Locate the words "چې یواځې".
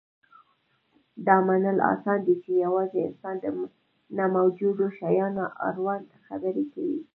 2.43-2.99